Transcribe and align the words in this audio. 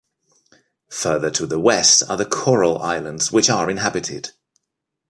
Further 0.89 1.29
to 1.29 1.45
the 1.45 1.59
west 1.59 2.01
are 2.09 2.17
the 2.17 2.25
coral 2.25 2.81
islands 2.81 3.31
which 3.31 3.51
are 3.51 3.69
inhabited. 3.69 4.31